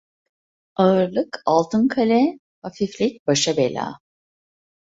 [0.75, 3.99] Ağırlık altın kale, hafiflik başa bela.